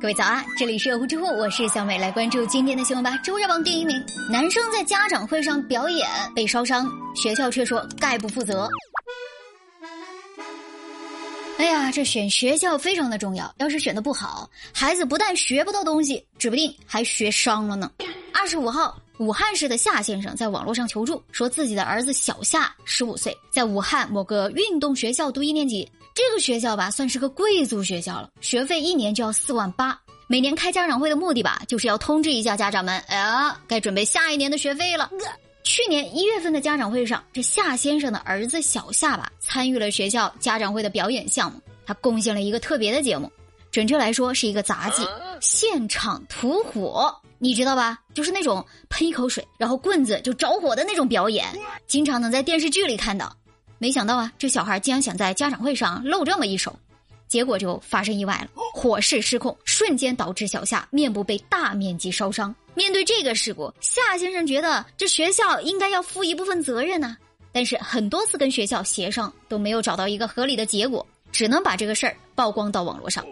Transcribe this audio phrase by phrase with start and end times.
[0.00, 3.18] 各位早安，这里是呼知乎，我是小美，来关注今天的新闻吧。
[3.18, 8.68] 周日榜第一名，男生在家长会上表演被烧伤，学校却说概不负责。
[11.58, 17.90] 哎呀，这选学校非常的重要，要是选的不好，孩子不但学不到东西，指不定还学伤了呢。
[18.32, 25.88] 二十五号，武汉市的夏先生在网络上求助，说自己的儿子小夏十五岁，在武汉某个运动学校读一年级。
[26.14, 29.98] 这个学校吧，算是个贵族学校了，学费一年就要四万八。
[30.28, 35.10] 每年开家长会的目的吧，就是要通知一下家长们，哎呀，该准备下一年的学费了。
[35.64, 43.30] 去年一月份的家长会上，这夏先生的儿子小夏吧，参与了学校家长会的表演项目，他贡献了一个特别的节目，
[43.70, 45.06] 准确来说是一个杂技——
[45.40, 47.98] 现场吐火，你知道吧？
[48.14, 51.46] 就是那种喷一口水，然后棍子就着火的那种表演，
[51.86, 53.34] 经常能在电视剧里看到。
[53.78, 56.76] 没想到啊，这小孩竟然想在家长会上露这么一手，
[57.28, 62.52] 结果就发生意外了，火势失控，瞬间导致小夏面部被大面积烧伤。
[62.74, 67.16] 面对这个事故，夏先生觉得这学校应该要负一部分责任呢。
[67.52, 73.24] 但是很多次跟学校协商都没有找到一个合理的结果，只能把这个事儿曝光到网络上。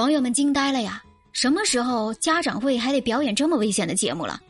[0.00, 1.04] 网友们惊呆了呀！
[1.30, 4.40] 什么时候家长会还得表演这么危险的节目了？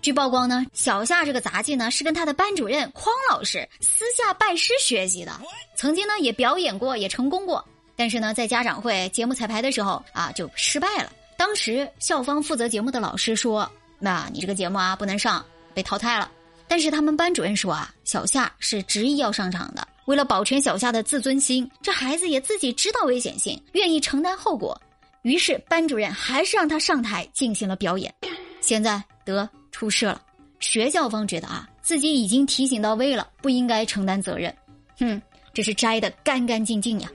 [0.00, 5.30] 据曝光呢，小夏这个杂技呢是跟他的班主任匡老师私下拜师学习的，
[5.76, 7.62] 曾经呢也表演过，也成功过。
[7.94, 11.12] 但是呢，在家长会节目彩排的时候啊，就失败了。
[11.36, 15.44] 当时校方负责节目的老师说：“那你这个节目啊不能上，
[15.74, 16.32] 被淘汰了。”
[16.66, 24.80] 但是他们班主任说啊，小夏是执意要上场的，为了保全小夏的自尊心，这孩子也自己知道危险性，愿意承担后果，
[25.24, 28.14] 于是班主任还是让他上台进行了表演。
[28.60, 29.46] 现在得。
[29.74, 30.22] 出事了，
[30.60, 34.54] 学校方觉得啊，自己已经提醒到位了，不应该承担责任。
[35.00, 35.20] 哼，
[35.52, 37.10] 这是摘的干干净净呀。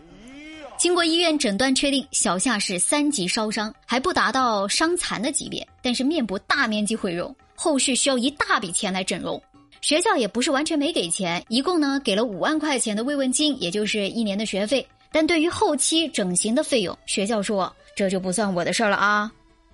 [0.78, 9.42] 经过医院诊断确定，小夏是三级烧伤，还不达到伤残的级别，但是面部大面积毁容，后续需要一大笔钱来整容。
[9.80, 14.86] 学校也不是完全没给钱，一共呢给了五万块钱的慰问金，也就是一年的学费。
[15.14, 19.30] 但对于后期整形的费用，学校说这就不算我的事儿了啊。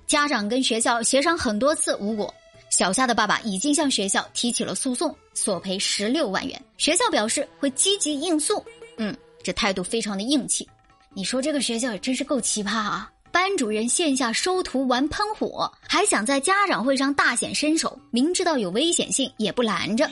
[0.08, 2.34] 家长跟学校协商很多次无果。
[2.72, 6.60] 小夏的爸爸已经向学校提起了诉讼，索赔十六万元。
[6.78, 8.66] 学校表示会积极应诉。
[8.98, 10.68] 嗯，这态度非常的硬气。
[11.14, 13.12] 你说这个学校也真是够奇葩啊！
[13.32, 20.10] 班主任线下收徒玩喷火，还想在家长会上大显身手，明知道有危险性也不拦着。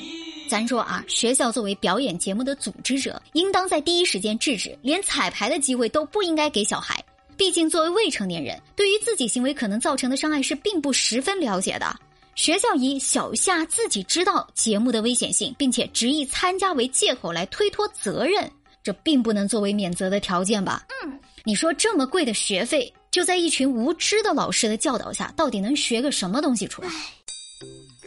[0.47, 7.03] 咱说啊，学校作为表演节目的组织者，应当在第一时间制止，连彩排的机会都不应该给小孩。
[7.37, 11.95] 毕竟作为未成年人，对于自己行为可能造成的伤害是并不十分了解的。
[12.35, 18.49] 学校以小夏自己知道节目的危险性，并且执意参加为借口来推脱责任，
[18.81, 20.83] 这并不能作为免责的条件吧？
[21.03, 26.89] 嗯，你说这么贵的学费，就在一群无知的老师的教导下，到底能学个什么东西出来？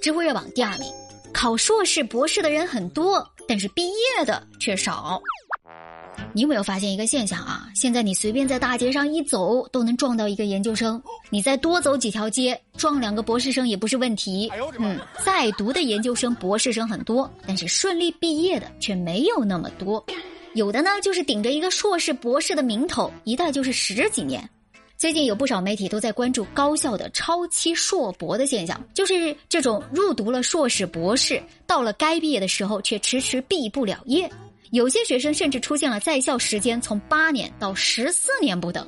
[0.03, 0.93] 知乎热榜第二名，
[1.33, 5.23] 考硕士、博士的人很多，但是毕业的却少。
[6.37, 7.67] 你有没有发现一个现象啊？
[7.75, 11.03] 现在你随便在大街上一走，都能撞到一个研究生。
[11.31, 14.53] 你再多走几条街，撞两个博士生也不是问题。
[14.79, 20.05] 嗯，在读的研究生、博士生很多，但是顺利毕业的却没有那么多。
[20.53, 24.47] 有的呢，就是顶着一个硕士、博士的名头，一待就是十几年。
[24.99, 34.31] 最近有不少媒体都在关注高校的超期硕博的现象，就是这种入读了硕士、博士，到了该毕业的时候却迟迟毕不了业。
[34.71, 38.87] 有些学生甚至出现了在校时间从八年到十四年不等，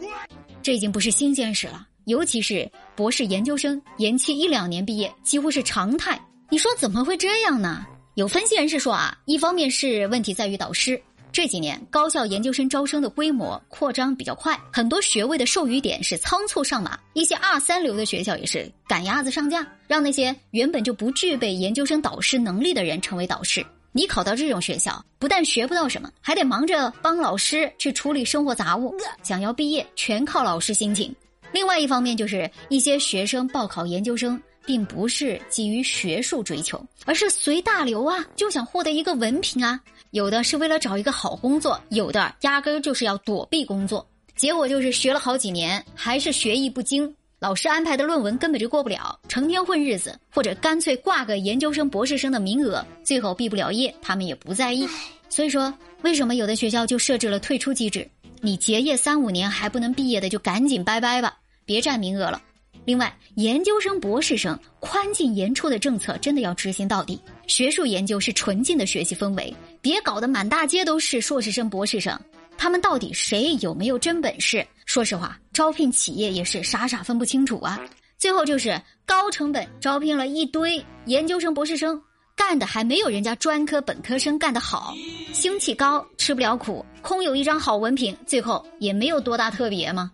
[0.62, 1.86] 这已经不是新鲜事了。
[2.06, 6.20] 尤其是博士研究生延期一两年毕业，几乎是常态。
[6.50, 7.86] 你说怎么会这样呢？
[8.14, 11.00] 有分析人士说啊，一方面是问题在于导师，
[11.30, 23.64] 这几年高校研究生招生的规模扩张比较快，很多学位的授予点是仓促上马，一些二三流的学校也是赶鸭子上架，让那些原本就不具备研究生导师能力的人成为导师。
[23.98, 28.94] 你考到这种学校，不但学不到什么，还得忙着帮老师去处理生活杂物。
[29.24, 31.12] 想要毕业，全靠老师心情。
[31.50, 39.80] 另外一方面，就是一些学生报考研究生，并不是基于学术追求，而是随大流啊，就想获得一个文凭啊。
[40.12, 44.08] 有的是为了找一个好工作，有的压根就是要躲避工作。
[44.36, 47.12] 结果就是学了好几年，还是学艺不精。
[47.40, 54.88] 老师安排的论文根本就过不了，成天混日子，或者干脆挂个研究生、博士生的名额，最后毕不了业，他们也不在意。
[55.28, 58.08] 所以说，为什么有的学校就设置了退出机制？
[58.40, 62.42] 你结业三五年还不能毕业的，就赶紧拜拜吧，别占名额了。
[62.84, 67.20] 另外，研究生、博士生宽进严出的政策真的要执行到底。
[67.46, 72.18] 学术研究是纯净的学习氛围，别搞得满大街都是硕士生、博士生。
[72.58, 74.66] 他们到底谁有没有真本事？
[74.84, 77.80] 说实话，招聘企业也是傻傻分不清楚啊。
[78.18, 82.02] 最后就是高成本招聘了一堆研究生、博士生，
[82.34, 84.92] 干的还没有人家专科、本科生干得好，
[85.32, 90.10] 兴气高，吃不了苦，空有一张好文凭，最后也没有多大特别吗？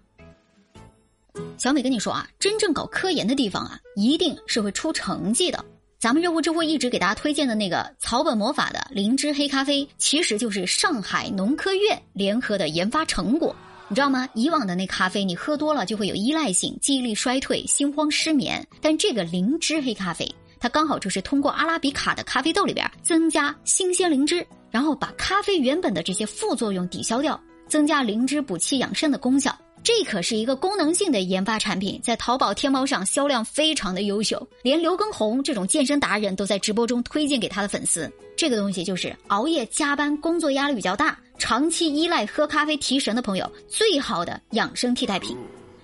[1.56, 5.64] 小美跟你说啊，真正搞科研的地方啊，一定是会出成绩的。
[6.05, 13.56] 咱们热乎知乎一直给大家推荐的那个草本魔法的灵芝黑咖啡，其实就是上海农科院联合的研发成果。
[13.89, 14.29] 你知道吗？
[14.35, 18.62] 以往的那咖啡，你喝多了就会有依赖性、记忆力衰退、心慌失眠。
[18.83, 20.31] 但这个灵芝黑咖啡，
[20.61, 29.59] 它刚好就是通过阿拉比卡的咖啡豆里边增加新鲜灵芝，然后把咖啡原本的这些副作用抵消掉，增加灵芝补气养肾的功效。
[29.84, 38.10] 这可是一个功能性的研发产品，在淘宝、天猫上销量非常的优秀，连刘畊宏这种健身达人都在直播中推荐给他的粉丝。
[38.34, 45.36] 这个东西就是熬夜加班、工作压力比较大、长期依赖喝咖啡提神的朋友最好的养生替代品。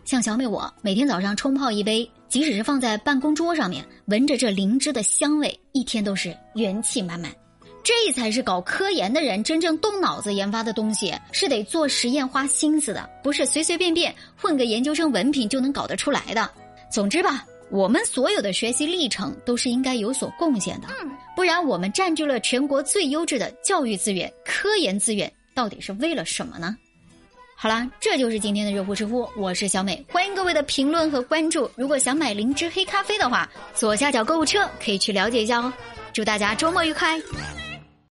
[0.07, 7.31] 像小美我每天早上冲泡一杯，即使是放在办公桌上面，闻着这灵芝的香味，一天都是元气满满。
[7.83, 16.49] 这才是搞科研的人真正动脑子研发的东西，是得做实验花心思的，不是随随便便混个研究生文凭就能搞得出来的。
[16.91, 20.89] 总之吧，我们所有的学习历程都是应该有所贡献的，
[21.35, 26.77] 不然我们占据了全国最优质的教育资源、科研资源，到底是为了什么呢？
[27.57, 31.71] 好啦，这就是今天的热乎知乎，我是小美，欢迎各位的评论和关注。
[31.77, 35.73] 如果想买灵芝黑咖啡的话，左下角购物车可以去了解一下哦。
[36.13, 37.21] 祝大家周末愉快！